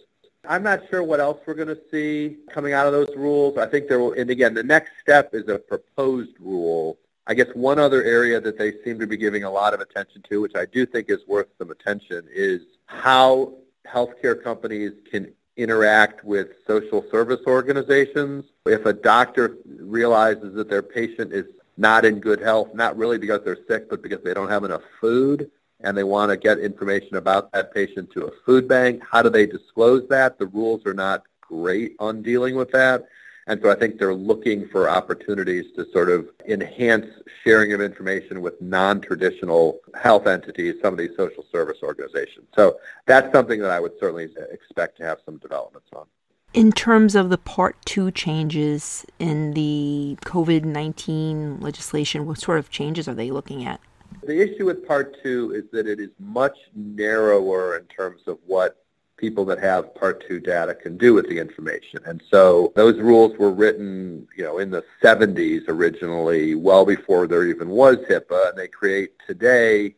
I'm 0.47 0.61
not 0.61 0.87
sure 0.91 1.01
what 1.01 1.21
else 1.21 1.39
we're 1.47 1.55
going 1.55 1.69
to 1.69 1.81
see 1.89 2.37
coming 2.51 2.73
out 2.73 2.85
of 2.85 2.93
those 2.93 3.15
rules. 3.17 3.57
I 3.57 3.65
think 3.65 3.87
there 3.87 3.97
will, 3.97 4.13
and 4.13 4.29
again, 4.29 4.53
the 4.53 4.61
next 4.61 4.91
step 5.01 5.33
is 5.33 5.47
a 5.47 5.57
proposed 5.57 6.39
rule 6.39 6.99
I 7.25 7.33
guess 7.33 7.47
one 7.53 7.79
other 7.79 8.03
area 8.03 8.41
that 8.41 8.57
they 8.57 8.73
seem 8.83 8.99
to 8.99 9.07
be 9.07 9.17
giving 9.17 9.43
a 9.43 9.51
lot 9.51 9.73
of 9.73 9.79
attention 9.79 10.23
to, 10.29 10.41
which 10.41 10.55
I 10.55 10.65
do 10.65 10.85
think 10.85 11.09
is 11.09 11.19
worth 11.27 11.47
some 11.57 11.71
attention, 11.71 12.27
is 12.33 12.61
how 12.87 13.53
healthcare 13.87 14.41
companies 14.41 14.91
can 15.09 15.31
interact 15.55 16.23
with 16.25 16.49
social 16.67 17.05
service 17.11 17.41
organizations. 17.47 18.45
If 18.65 18.85
a 18.85 18.93
doctor 18.93 19.57
realizes 19.65 20.53
that 20.55 20.69
their 20.69 20.81
patient 20.81 21.31
is 21.31 21.45
not 21.77 22.05
in 22.05 22.19
good 22.19 22.41
health, 22.41 22.73
not 22.73 22.97
really 22.97 23.17
because 23.17 23.41
they're 23.45 23.65
sick, 23.67 23.89
but 23.89 24.01
because 24.01 24.23
they 24.23 24.33
don't 24.33 24.49
have 24.49 24.63
enough 24.63 24.83
food, 24.99 25.49
and 25.81 25.97
they 25.97 26.03
want 26.03 26.29
to 26.29 26.37
get 26.37 26.59
information 26.59 27.15
about 27.15 27.51
that 27.51 27.73
patient 27.73 28.11
to 28.11 28.25
a 28.25 28.31
food 28.45 28.67
bank, 28.67 29.01
how 29.09 29.21
do 29.21 29.29
they 29.29 29.45
disclose 29.45 30.07
that? 30.09 30.39
The 30.39 30.47
rules 30.47 30.85
are 30.85 30.93
not 30.93 31.23
great 31.41 31.95
on 31.99 32.21
dealing 32.21 32.55
with 32.55 32.71
that. 32.71 33.05
And 33.47 33.61
so 33.61 33.69
I 33.69 33.75
think 33.75 33.99
they're 33.99 34.13
looking 34.13 34.67
for 34.69 34.89
opportunities 34.89 35.65
to 35.75 35.85
sort 35.91 36.09
of 36.09 36.29
enhance 36.47 37.07
sharing 37.43 37.73
of 37.73 37.81
information 37.81 38.41
with 38.41 38.61
non-traditional 38.61 39.79
health 40.01 40.27
entities, 40.27 40.75
some 40.81 40.93
of 40.93 40.97
these 40.97 41.15
social 41.17 41.45
service 41.51 41.77
organizations. 41.83 42.47
So 42.55 42.77
that's 43.05 43.33
something 43.33 43.59
that 43.61 43.71
I 43.71 43.79
would 43.79 43.93
certainly 43.99 44.29
expect 44.51 44.97
to 44.97 45.03
have 45.03 45.19
some 45.25 45.37
developments 45.37 45.89
on. 45.93 46.05
In 46.53 46.71
terms 46.71 47.15
of 47.15 47.29
the 47.29 47.37
Part 47.37 47.83
2 47.85 48.11
changes 48.11 49.05
in 49.17 49.53
the 49.53 50.17
COVID 50.21 50.63
19 50.63 51.59
legislation, 51.59 52.27
what 52.27 52.39
sort 52.39 52.59
of 52.59 52.69
changes 52.69 53.07
are 53.07 53.15
they 53.15 53.31
looking 53.31 53.65
at? 53.65 53.81
The 54.21 54.39
issue 54.39 54.65
with 54.67 54.87
Part 54.87 55.17
2 55.23 55.53
is 55.55 55.63
that 55.71 55.87
it 55.87 55.99
is 55.99 56.11
much 56.19 56.55
narrower 56.75 57.77
in 57.77 57.85
terms 57.85 58.21
of 58.27 58.37
what 58.45 58.82
people 59.23 59.45
that 59.45 59.57
have 59.57 59.95
Part 59.95 60.27
2 60.27 60.41
data 60.41 60.75
can 60.75 60.97
do 60.97 61.13
with 61.13 61.29
the 61.29 61.39
information. 61.39 62.01
And 62.05 62.21
so 62.29 62.73
those 62.75 62.99
rules 62.99 63.37
were 63.37 63.51
written, 63.51 64.27
you 64.35 64.43
know, 64.43 64.57
in 64.57 64.69
the 64.69 64.83
70s 65.01 65.69
originally, 65.69 66.55
well 66.55 66.85
before 66.85 67.25
there 67.25 67.47
even 67.47 67.69
was 67.69 67.99
HIPAA, 68.09 68.49
and 68.49 68.57
they 68.57 68.67
create 68.67 69.11
today 69.25 69.95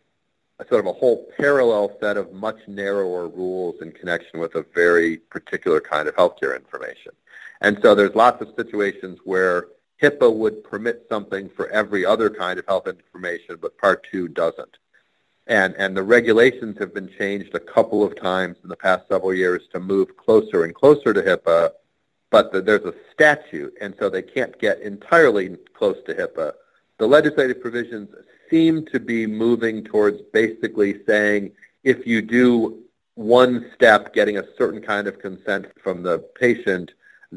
a 0.60 0.67
sort 0.67 0.82
of 0.82 0.86
a 0.86 0.94
whole 0.94 1.27
parallel 1.36 1.98
set 2.00 2.17
of 2.17 2.34
much 2.34 2.60
narrower 2.67 3.27
rules 3.27 3.82
in 3.82 3.91
connection 3.91 4.39
with 4.39 4.53
a 4.53 4.65
very 4.75 5.17
particular 5.17 5.82
kind 5.82 6.08
of 6.08 6.15
healthcare 6.15 6.55
information. 6.55 7.12
And 7.62 7.79
so 7.82 7.96
there's 7.96 8.13
lots 8.13 8.44
of 8.44 8.53
situations 8.55 9.17
where 9.24 9.70
HIPAA 10.03 10.32
would 10.32 10.63
permit 10.63 11.08
something 11.10 11.50
for 11.50 11.67
every 11.70 12.05
other 12.05 12.29
kind 12.29 12.60
of 12.60 12.67
health 12.67 12.88
information, 12.88 13.58
but 13.60 13.75
Part 13.79 14.05
2 14.12 14.27
doesn't. 14.27 14.77
And, 15.47 15.75
and 15.77 15.95
the 15.95 16.03
regulations 16.03 16.77
have 16.79 16.93
been 16.93 17.09
changed 17.19 17.53
a 17.53 17.59
couple 17.59 18.03
of 18.03 18.19
times 18.19 18.57
in 18.63 18.69
the 18.69 18.75
past 18.75 19.07
several 19.07 19.33
years 19.33 19.63
to 19.73 19.79
move 19.79 20.17
closer 20.17 20.63
and 20.63 20.73
closer 20.73 21.13
to 21.13 21.21
HIPAA, 21.21 21.71
but 22.31 22.51
the, 22.51 22.61
there's 22.61 22.85
a 22.85 22.95
statute, 23.13 23.73
and 23.79 23.93
so 23.99 24.09
they 24.09 24.23
can't 24.23 24.57
get 24.59 24.81
entirely 24.81 25.55
close 25.73 25.97
to 26.07 26.15
HIPAA. 26.15 26.53
The 26.97 27.07
legislative 27.07 27.61
provisions 27.61 28.09
seem 28.49 28.85
to 28.87 28.99
be 28.99 29.27
moving 29.27 29.83
towards 29.83 30.21
basically 30.33 31.03
saying 31.05 31.51
if 31.83 32.07
you 32.07 32.21
do 32.21 32.83
one 33.13 33.71
step, 33.75 34.13
getting 34.13 34.37
a 34.37 34.45
certain 34.57 34.81
kind 34.81 35.07
of 35.07 35.19
consent 35.19 35.67
from 35.81 36.03
the 36.03 36.19
patient, 36.39 36.91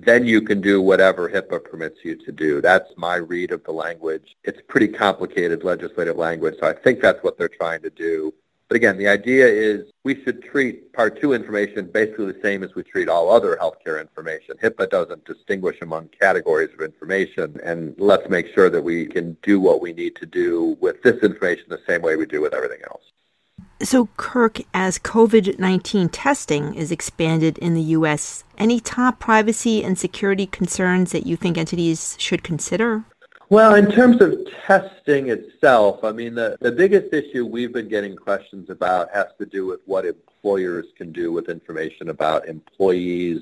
then 0.04 0.26
you 0.26 0.42
can 0.42 0.60
do 0.60 0.82
whatever 0.82 1.28
HIPAA 1.28 1.64
permits 1.64 1.98
you 2.04 2.16
to 2.16 2.32
do. 2.32 2.60
That's 2.60 2.90
my 2.96 3.16
read 3.16 3.52
of 3.52 3.64
the 3.64 3.72
language. 3.72 4.36
It's 4.44 4.60
pretty 4.68 4.88
complicated 4.88 5.64
legislative 5.64 6.16
language, 6.16 6.56
so 6.60 6.66
I 6.66 6.74
think 6.74 7.00
that's 7.00 7.22
what 7.22 7.38
they're 7.38 7.48
trying 7.48 7.82
to 7.82 7.90
do. 7.90 8.34
But 8.68 8.76
again, 8.76 8.98
the 8.98 9.08
idea 9.08 9.46
is 9.46 9.90
we 10.04 10.22
should 10.22 10.42
treat 10.42 10.92
Part 10.92 11.20
2 11.20 11.32
information 11.32 11.86
basically 11.86 12.32
the 12.32 12.40
same 12.42 12.62
as 12.62 12.74
we 12.74 12.82
treat 12.82 13.08
all 13.08 13.30
other 13.30 13.56
healthcare 13.60 13.98
information. 13.98 14.56
HIPAA 14.62 14.90
doesn't 14.90 15.24
distinguish 15.24 15.78
among 15.80 16.08
categories 16.08 16.68
of 16.74 16.82
information, 16.82 17.58
and 17.64 17.94
let's 17.98 18.28
make 18.28 18.48
sure 18.54 18.68
that 18.68 18.82
we 18.82 19.06
can 19.06 19.38
do 19.42 19.58
what 19.58 19.80
we 19.80 19.94
need 19.94 20.16
to 20.16 20.26
do 20.26 20.76
with 20.80 21.02
this 21.02 21.16
information 21.22 21.64
the 21.68 21.80
same 21.86 22.02
way 22.02 22.16
we 22.16 22.26
do 22.26 22.42
with 22.42 22.52
everything 22.52 22.80
else. 22.90 23.04
So, 23.80 24.08
Kirk, 24.16 24.58
as 24.74 24.98
COVID 24.98 25.60
19 25.60 26.08
testing 26.08 26.74
is 26.74 26.90
expanded 26.90 27.58
in 27.58 27.74
the 27.74 27.82
U.S., 27.82 28.42
any 28.56 28.80
top 28.80 29.20
privacy 29.20 29.84
and 29.84 29.96
security 29.96 30.46
concerns 30.46 31.12
that 31.12 31.26
you 31.26 31.36
think 31.36 31.56
entities 31.56 32.16
should 32.18 32.42
consider? 32.42 33.04
Well, 33.50 33.76
in 33.76 33.88
terms 33.90 34.20
of 34.20 34.36
testing 34.66 35.28
itself, 35.28 36.02
I 36.02 36.10
mean, 36.10 36.34
the, 36.34 36.58
the 36.60 36.72
biggest 36.72 37.14
issue 37.14 37.46
we've 37.46 37.72
been 37.72 37.88
getting 37.88 38.16
questions 38.16 38.68
about 38.68 39.14
has 39.14 39.28
to 39.38 39.46
do 39.46 39.64
with 39.64 39.80
what 39.86 40.04
employers 40.04 40.86
can 40.96 41.12
do 41.12 41.30
with 41.30 41.48
information 41.48 42.08
about 42.10 42.48
employees, 42.48 43.40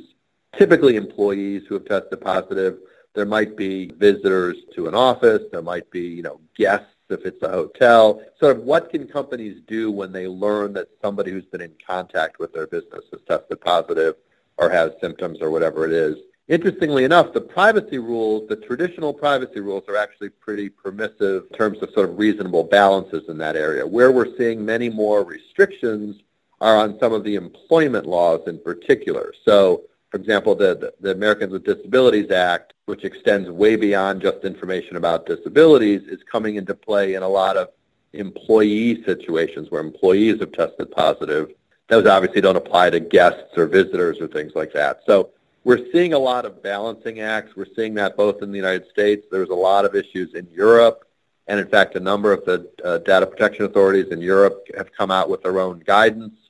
typically 0.59 0.97
employees 0.97 1.63
who 1.67 1.75
have 1.75 1.87
tested 1.87 2.21
positive. 2.21 2.79
There 3.15 3.25
might 3.25 3.57
be 3.57 3.91
visitors 3.97 4.57
to 4.75 4.87
an 4.87 4.95
office. 4.95 5.43
There 5.51 5.63
might 5.63 5.91
be, 5.91 6.03
you 6.03 6.23
know, 6.23 6.41
guests 6.57 6.96
if 7.11 7.25
it's 7.25 7.43
a 7.43 7.49
hotel. 7.49 8.23
Sort 8.39 8.57
of 8.57 8.63
what 8.65 8.91
can 8.91 9.07
companies 9.07 9.63
do 9.67 9.91
when 9.91 10.13
they 10.13 10.27
learn 10.27 10.73
that 10.75 10.89
somebody 11.03 11.31
who's 11.31 11.45
been 11.47 11.61
in 11.61 11.75
contact 11.87 12.39
with 12.39 12.53
their 12.53 12.67
business 12.67 13.05
has 13.13 13.21
tested 13.29 13.61
positive 13.61 14.17
or 14.57 14.71
has 14.71 14.93
symptoms 15.01 15.41
or 15.41 15.51
whatever 15.51 15.85
it 15.85 15.93
is. 15.93 16.17
Interestingly 16.49 17.03
enough, 17.03 17.33
the 17.33 17.41
privacy 17.41 17.99
rules, 17.99 18.49
the 18.49 18.55
traditional 18.57 19.13
privacy 19.13 19.59
rules 19.61 19.83
are 19.89 19.97
actually 19.97 20.29
pretty 20.29 20.69
permissive 20.69 21.45
in 21.51 21.57
terms 21.57 21.83
of 21.83 21.91
sort 21.91 22.09
of 22.09 22.19
reasonable 22.19 22.63
balances 22.63 23.25
in 23.29 23.37
that 23.39 23.57
area. 23.57 23.85
Where 23.85 24.13
we're 24.13 24.37
seeing 24.37 24.65
many 24.65 24.89
more 24.89 25.25
restrictions 25.25 26.23
are 26.61 26.77
on 26.77 26.99
some 27.01 27.13
of 27.13 27.25
the 27.25 27.35
employment 27.35 28.07
laws 28.07 28.43
in 28.47 28.61
particular. 28.61 29.35
So 29.45 29.83
for 30.17 30.23
example, 30.23 30.55
the, 30.55 30.95
the 30.99 31.11
Americans 31.11 31.53
with 31.53 31.65
Disabilities 31.67 32.31
Act, 32.31 32.73
which 32.87 33.05
extends 33.05 33.51
way 33.51 33.77
beyond 33.77 34.23
just 34.23 34.45
information 34.45 34.97
about 34.97 35.27
disabilities, 35.27 36.09
is 36.09 36.23
coming 36.23 36.57
into 36.57 36.75
play 36.75 37.17
in 37.17 37.23
a 37.23 37.29
lot 37.29 37.59
of 37.59 37.69
employee 38.15 39.05
situations 39.05 39.71
where 39.71 39.83
employees 39.83 40.41
have 40.41 40.53
tested 40.53 40.91
positive. 40.91 41.51
Those 41.89 42.07
obviously 42.07 42.41
don't 42.41 42.57
apply 42.57 42.89
to 42.91 43.01
guests 43.01 43.59
or 43.59 43.67
visitors 43.67 44.19
or 44.19 44.27
things 44.27 44.53
like 44.55 44.73
that. 44.73 45.03
So 45.05 45.33
we're 45.65 45.85
seeing 45.93 46.15
a 46.15 46.19
lot 46.19 46.47
of 46.47 46.63
balancing 46.63 47.21
acts. 47.21 47.55
We're 47.55 47.67
seeing 47.77 47.93
that 47.97 48.17
both 48.17 48.43
in 48.43 48.51
the 48.51 48.57
United 48.57 48.89
States. 48.89 49.27
There's 49.31 49.51
a 49.51 49.55
lot 49.55 49.85
of 49.85 49.95
issues 49.95 50.33
in 50.33 50.49
Europe. 50.51 51.07
And 51.47 51.61
in 51.61 51.69
fact, 51.69 51.95
a 51.95 52.01
number 52.01 52.33
of 52.33 52.43
the 52.47 52.71
uh, 52.83 52.99
data 52.99 53.27
protection 53.27 53.67
authorities 53.67 54.11
in 54.11 54.23
Europe 54.23 54.67
have 54.79 54.91
come 54.95 55.11
out 55.11 55.29
with 55.29 55.43
their 55.43 55.61
own 55.61 55.81
guidance 55.81 56.46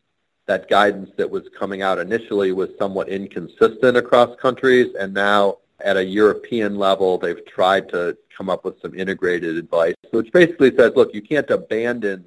that 0.47 0.69
guidance 0.69 1.11
that 1.17 1.29
was 1.29 1.45
coming 1.59 1.83
out 1.83 1.99
initially 1.99 2.53
was 2.53 2.71
somewhat 2.79 3.09
inconsistent 3.09 3.97
across 3.97 4.35
countries, 4.37 4.95
and 4.99 5.13
now 5.13 5.59
at 5.81 5.97
a 5.97 6.05
European 6.05 6.79
level, 6.79 7.19
they've 7.19 7.45
tried 7.47 7.89
to 7.91 8.17
come 8.37 8.49
up 8.49 8.65
with 8.65 8.81
some 8.81 8.95
integrated 8.95 9.57
advice, 9.57 9.95
which 10.11 10.33
basically 10.33 10.75
says, 10.77 10.93
look, 10.95 11.13
you 11.15 11.23
can't 11.23 11.51
abandon 11.51 12.25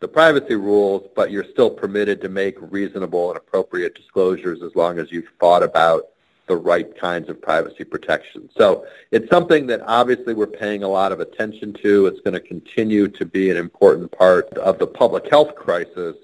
the 0.00 0.08
privacy 0.08 0.54
rules, 0.54 1.08
but 1.14 1.30
you're 1.30 1.44
still 1.44 1.70
permitted 1.70 2.20
to 2.22 2.28
make 2.28 2.56
reasonable 2.60 3.28
and 3.28 3.36
appropriate 3.36 3.94
disclosures 3.94 4.62
as 4.62 4.74
long 4.74 4.98
as 4.98 5.12
you've 5.12 5.28
thought 5.38 5.62
about 5.62 6.08
the 6.46 6.56
right 6.56 6.98
kinds 6.98 7.28
of 7.28 7.40
privacy 7.40 7.84
protection. 7.84 8.48
So 8.56 8.84
it's 9.12 9.30
something 9.30 9.66
that 9.68 9.82
obviously 9.86 10.34
we're 10.34 10.48
paying 10.48 10.82
a 10.82 10.88
lot 10.88 11.12
of 11.12 11.20
attention 11.20 11.72
to. 11.74 12.06
It's 12.06 12.20
going 12.20 12.34
to 12.34 12.40
continue 12.40 13.06
to 13.06 13.24
be 13.24 13.50
an 13.50 13.56
important 13.56 14.10
part 14.10 14.48
of 14.54 14.78
the 14.78 14.86
public 14.86 15.30
health 15.30 15.54
crisis. 15.54 16.16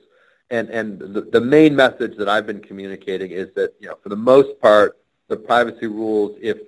And, 0.51 0.69
and 0.71 0.99
the, 1.01 1.23
the 1.33 1.41
main 1.41 1.75
message 1.75 2.17
that 2.19 2.29
I've 2.29 2.47
been 2.47 2.61
communicating 2.61 3.33
is 3.33 3.49
that, 3.55 3.75
you 3.81 3.89
know, 3.89 3.97
for 4.03 4.09
the 4.11 4.17
most 4.17 4.61
part, 4.61 4.99
the 5.29 5.37
privacy 5.37 5.87
rules, 5.87 6.39
if 6.41 6.59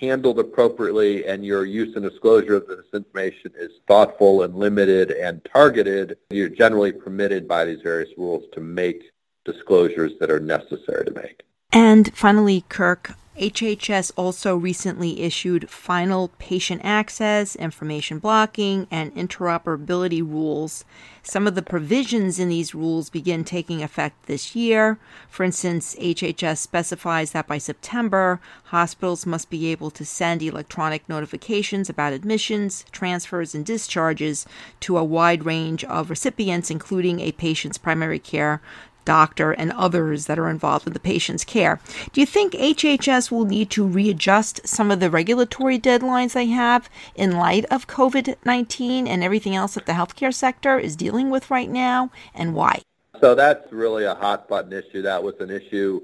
handled 0.00 0.38
appropriately 0.38 1.26
and 1.26 1.44
your 1.44 1.64
use 1.64 1.94
and 1.96 2.08
disclosure 2.08 2.56
of 2.56 2.66
this 2.66 2.84
information 2.92 3.52
is 3.58 3.70
thoughtful 3.86 4.42
and 4.42 4.54
limited 4.54 5.10
and 5.10 5.44
targeted, 5.52 6.16
you're 6.30 6.48
generally 6.48 6.92
permitted 6.92 7.48
by 7.48 7.64
these 7.64 7.80
various 7.82 8.10
rules 8.16 8.44
to 8.52 8.60
make 8.60 9.02
disclosures 9.44 10.12
that 10.20 10.30
are 10.30 10.40
necessary 10.40 11.04
to 11.04 11.12
make. 11.12 11.42
And 11.72 12.14
finally, 12.14 12.64
Kirk, 12.68 13.14
HHS 13.38 14.10
also 14.16 14.56
recently 14.56 15.20
issued 15.20 15.70
final 15.70 16.32
patient 16.40 16.80
access, 16.82 17.54
information 17.54 18.18
blocking, 18.18 18.88
and 18.90 19.14
interoperability 19.14 20.20
rules. 20.20 20.84
Some 21.22 21.46
of 21.46 21.54
the 21.54 21.62
provisions 21.62 22.40
in 22.40 22.48
these 22.48 22.74
rules 22.74 23.10
begin 23.10 23.44
taking 23.44 23.80
effect 23.80 24.26
this 24.26 24.56
year. 24.56 24.98
For 25.28 25.44
instance, 25.44 25.94
HHS 26.00 26.58
specifies 26.58 27.30
that 27.30 27.46
by 27.46 27.58
September, 27.58 28.40
hospitals 28.64 29.24
must 29.24 29.50
be 29.50 29.70
able 29.70 29.92
to 29.92 30.04
send 30.04 30.42
electronic 30.42 31.08
notifications 31.08 31.88
about 31.88 32.12
admissions, 32.12 32.84
transfers, 32.90 33.54
and 33.54 33.64
discharges 33.64 34.46
to 34.80 34.98
a 34.98 35.04
wide 35.04 35.44
range 35.44 35.84
of 35.84 36.10
recipients, 36.10 36.72
including 36.72 37.20
a 37.20 37.30
patient's 37.32 37.78
primary 37.78 38.18
care 38.18 38.60
doctor, 39.08 39.52
and 39.52 39.72
others 39.72 40.26
that 40.26 40.38
are 40.38 40.50
involved 40.50 40.86
in 40.86 40.92
the 40.92 41.00
patient's 41.00 41.42
care. 41.42 41.80
Do 42.12 42.20
you 42.20 42.26
think 42.26 42.52
HHS 42.52 43.30
will 43.30 43.46
need 43.46 43.70
to 43.70 43.86
readjust 43.86 44.68
some 44.68 44.90
of 44.90 45.00
the 45.00 45.08
regulatory 45.08 45.78
deadlines 45.78 46.34
they 46.34 46.48
have 46.48 46.90
in 47.14 47.38
light 47.38 47.64
of 47.70 47.86
COVID 47.86 48.36
19 48.44 49.08
and 49.08 49.24
everything 49.24 49.56
else 49.56 49.74
that 49.74 49.86
the 49.86 49.92
healthcare 49.92 50.34
sector 50.34 50.78
is 50.78 50.94
dealing 50.94 51.30
with 51.30 51.50
right 51.50 51.70
now, 51.70 52.10
and 52.34 52.54
why? 52.54 52.82
So 53.18 53.34
that's 53.34 53.72
really 53.72 54.04
a 54.04 54.14
hot 54.14 54.46
button 54.46 54.74
issue. 54.74 55.00
That 55.02 55.22
was 55.22 55.34
an 55.40 55.50
issue 55.50 56.02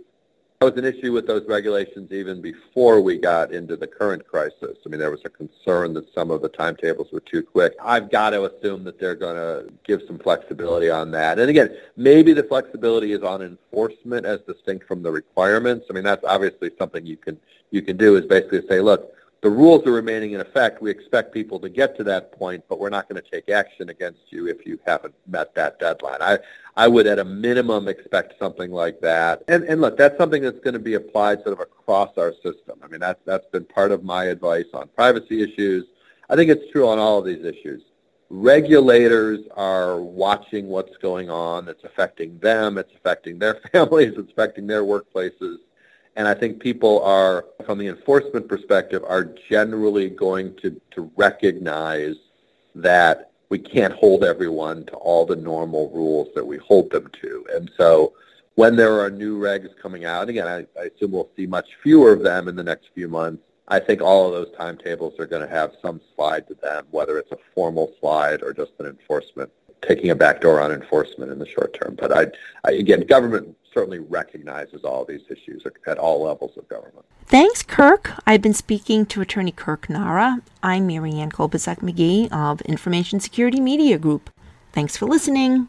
that 0.64 0.74
was 0.74 0.84
an 0.84 0.98
issue 0.98 1.12
with 1.12 1.26
those 1.26 1.46
regulations 1.46 2.10
even 2.10 2.40
before 2.40 3.00
we 3.00 3.18
got 3.18 3.52
into 3.52 3.76
the 3.76 3.86
current 3.86 4.26
crisis. 4.26 4.78
I 4.84 4.88
mean, 4.88 4.98
there 4.98 5.10
was 5.10 5.20
a 5.24 5.28
concern 5.28 5.92
that 5.94 6.12
some 6.14 6.30
of 6.30 6.40
the 6.40 6.48
timetables 6.48 7.08
were 7.12 7.20
too 7.20 7.42
quick. 7.42 7.74
I've 7.82 8.10
got 8.10 8.30
to 8.30 8.44
assume 8.44 8.84
that 8.84 8.98
they're 8.98 9.14
going 9.14 9.36
to 9.36 9.70
give 9.84 10.02
some 10.06 10.18
flexibility 10.18 10.88
on 10.88 11.10
that. 11.10 11.38
And 11.38 11.50
again, 11.50 11.76
maybe 11.96 12.32
the 12.32 12.44
flexibility 12.44 13.12
is 13.12 13.22
on 13.22 13.42
enforcement 13.42 14.24
as 14.24 14.40
distinct 14.40 14.86
from 14.86 15.02
the 15.02 15.10
requirements. 15.10 15.86
I 15.90 15.92
mean, 15.92 16.04
that's 16.04 16.24
obviously 16.24 16.70
something 16.78 17.04
you 17.04 17.16
can 17.16 17.38
you 17.70 17.82
can 17.82 17.96
do 17.96 18.16
is 18.16 18.24
basically 18.24 18.66
say, 18.68 18.80
look, 18.80 19.12
the 19.44 19.50
rules 19.50 19.86
are 19.86 19.92
remaining 19.92 20.32
in 20.32 20.40
effect. 20.40 20.80
We 20.80 20.90
expect 20.90 21.34
people 21.34 21.60
to 21.60 21.68
get 21.68 21.98
to 21.98 22.04
that 22.04 22.32
point, 22.32 22.64
but 22.66 22.80
we're 22.80 22.88
not 22.88 23.10
going 23.10 23.22
to 23.22 23.30
take 23.30 23.50
action 23.50 23.90
against 23.90 24.20
you 24.30 24.48
if 24.48 24.64
you 24.64 24.80
haven't 24.86 25.14
met 25.26 25.54
that 25.54 25.78
deadline. 25.78 26.22
I, 26.22 26.38
I 26.78 26.88
would 26.88 27.06
at 27.06 27.18
a 27.18 27.24
minimum 27.26 27.86
expect 27.86 28.38
something 28.38 28.70
like 28.70 29.02
that. 29.02 29.42
And, 29.46 29.64
and 29.64 29.82
look, 29.82 29.98
that's 29.98 30.16
something 30.16 30.42
that's 30.42 30.60
going 30.60 30.72
to 30.72 30.80
be 30.80 30.94
applied 30.94 31.42
sort 31.42 31.52
of 31.52 31.60
across 31.60 32.16
our 32.16 32.32
system. 32.42 32.80
I 32.82 32.86
mean, 32.86 33.00
that's, 33.00 33.20
that's 33.26 33.46
been 33.52 33.66
part 33.66 33.92
of 33.92 34.02
my 34.02 34.24
advice 34.24 34.64
on 34.72 34.88
privacy 34.96 35.42
issues. 35.42 35.84
I 36.30 36.36
think 36.36 36.50
it's 36.50 36.72
true 36.72 36.88
on 36.88 36.98
all 36.98 37.18
of 37.18 37.26
these 37.26 37.44
issues. 37.44 37.82
Regulators 38.30 39.40
are 39.58 40.00
watching 40.00 40.68
what's 40.68 40.96
going 40.96 41.28
on. 41.28 41.68
It's 41.68 41.84
affecting 41.84 42.38
them. 42.38 42.78
It's 42.78 42.94
affecting 42.94 43.38
their 43.38 43.60
families. 43.72 44.14
It's 44.16 44.32
affecting 44.32 44.66
their 44.66 44.84
workplaces. 44.84 45.58
And 46.16 46.28
I 46.28 46.34
think 46.34 46.60
people 46.60 47.02
are, 47.02 47.46
from 47.66 47.78
the 47.78 47.88
enforcement 47.88 48.48
perspective, 48.48 49.02
are 49.06 49.34
generally 49.48 50.08
going 50.08 50.54
to, 50.56 50.80
to 50.92 51.10
recognize 51.16 52.16
that 52.74 53.32
we 53.48 53.58
can't 53.58 53.94
hold 53.94 54.24
everyone 54.24 54.84
to 54.86 54.94
all 54.94 55.26
the 55.26 55.36
normal 55.36 55.90
rules 55.90 56.28
that 56.34 56.46
we 56.46 56.56
hold 56.58 56.90
them 56.90 57.10
to. 57.20 57.46
And 57.52 57.70
so 57.76 58.12
when 58.54 58.76
there 58.76 59.00
are 59.00 59.10
new 59.10 59.38
regs 59.38 59.76
coming 59.80 60.04
out, 60.04 60.28
again, 60.28 60.46
I, 60.46 60.80
I 60.80 60.86
assume 60.86 61.12
we'll 61.12 61.30
see 61.36 61.46
much 61.46 61.68
fewer 61.82 62.12
of 62.12 62.22
them 62.22 62.48
in 62.48 62.56
the 62.56 62.62
next 62.62 62.88
few 62.94 63.08
months, 63.08 63.42
I 63.68 63.80
think 63.80 64.02
all 64.02 64.26
of 64.26 64.32
those 64.32 64.54
timetables 64.56 65.18
are 65.18 65.26
going 65.26 65.42
to 65.42 65.48
have 65.48 65.72
some 65.80 66.00
slide 66.14 66.46
to 66.48 66.54
them, 66.54 66.86
whether 66.90 67.18
it's 67.18 67.32
a 67.32 67.38
formal 67.54 67.92
slide 67.98 68.42
or 68.42 68.52
just 68.52 68.72
an 68.78 68.86
enforcement, 68.86 69.50
taking 69.82 70.10
a 70.10 70.14
backdoor 70.14 70.60
on 70.60 70.70
enforcement 70.70 71.32
in 71.32 71.38
the 71.38 71.46
short 71.46 71.74
term. 71.74 71.96
But 71.98 72.12
I, 72.16 72.26
I 72.68 72.72
again, 72.72 73.00
government 73.06 73.56
certainly 73.74 73.98
recognizes 73.98 74.84
all 74.84 75.04
these 75.04 75.22
issues 75.28 75.64
at 75.86 75.98
all 75.98 76.22
levels 76.22 76.56
of 76.56 76.66
government. 76.68 77.04
Thanks, 77.26 77.62
Kirk. 77.62 78.12
I've 78.26 78.40
been 78.40 78.54
speaking 78.54 79.04
to 79.06 79.20
Attorney 79.20 79.52
Kirk 79.52 79.88
Nahra. 79.88 80.40
I'm 80.62 80.86
Marianne 80.86 81.32
Kolbasuk 81.32 81.78
McGee 81.80 82.32
of 82.32 82.60
Information 82.62 83.18
Security 83.18 83.60
Media 83.60 83.98
Group. 83.98 84.30
Thanks 84.72 84.96
for 84.96 85.06
listening. 85.06 85.68